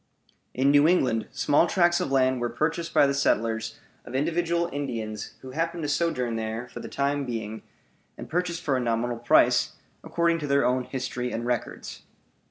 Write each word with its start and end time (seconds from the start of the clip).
In 0.55 0.71
New 0.71 0.87
England 0.87 1.27
small 1.31 1.67
tracts 1.67 1.99
of 2.01 2.11
land 2.11 2.41
were 2.41 2.49
purchased 2.49 2.91
by 2.91 3.05
the 3.05 3.13
settlers 3.13 3.79
of 4.03 4.15
individual 4.15 4.67
Indians 4.73 5.35
who 5.43 5.51
happened 5.51 5.83
to 5.83 5.87
sojourn 5.89 6.37
there 6.37 6.67
for 6.69 6.79
the 6.79 6.89
time 6.89 7.23
being, 7.23 7.61
and 8.17 8.27
purchased 8.27 8.63
for 8.63 8.75
a 8.75 8.79
nominal 8.79 9.17
price, 9.19 9.73
according 10.03 10.39
to 10.39 10.47
their 10.47 10.65
own 10.65 10.85
history 10.85 11.31
and 11.31 11.45
records. 11.45 12.01